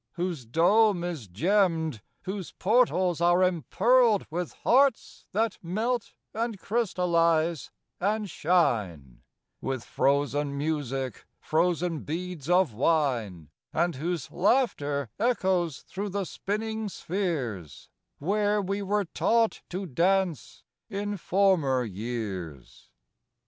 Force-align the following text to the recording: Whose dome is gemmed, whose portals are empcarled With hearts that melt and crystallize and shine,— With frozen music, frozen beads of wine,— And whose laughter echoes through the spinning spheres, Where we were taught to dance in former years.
Whose 0.13 0.45
dome 0.45 1.03
is 1.03 1.27
gemmed, 1.27 2.01
whose 2.23 2.51
portals 2.53 3.21
are 3.21 3.43
empcarled 3.43 4.25
With 4.31 4.51
hearts 4.63 5.27
that 5.31 5.59
melt 5.61 6.15
and 6.33 6.57
crystallize 6.59 7.69
and 7.99 8.27
shine,— 8.27 9.21
With 9.61 9.83
frozen 9.85 10.57
music, 10.57 11.27
frozen 11.39 11.99
beads 11.99 12.49
of 12.49 12.73
wine,— 12.73 13.49
And 13.73 13.97
whose 13.97 14.31
laughter 14.31 15.11
echoes 15.19 15.81
through 15.81 16.09
the 16.09 16.25
spinning 16.25 16.89
spheres, 16.89 17.87
Where 18.17 18.59
we 18.59 18.81
were 18.81 19.05
taught 19.05 19.61
to 19.69 19.85
dance 19.85 20.63
in 20.89 21.15
former 21.17 21.83
years. 21.83 22.89